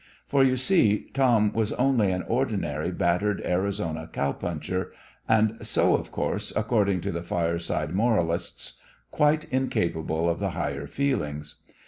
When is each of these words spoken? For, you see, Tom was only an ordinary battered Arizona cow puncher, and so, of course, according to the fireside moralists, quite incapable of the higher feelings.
For, 0.25 0.43
you 0.43 0.57
see, 0.57 1.11
Tom 1.13 1.53
was 1.53 1.73
only 1.73 2.11
an 2.11 2.23
ordinary 2.23 2.91
battered 2.91 3.39
Arizona 3.45 4.09
cow 4.11 4.31
puncher, 4.31 4.91
and 5.29 5.59
so, 5.61 5.93
of 5.93 6.09
course, 6.11 6.51
according 6.55 7.01
to 7.01 7.11
the 7.11 7.21
fireside 7.21 7.93
moralists, 7.93 8.81
quite 9.11 9.43
incapable 9.53 10.27
of 10.27 10.39
the 10.39 10.49
higher 10.57 10.87
feelings. 10.87 11.57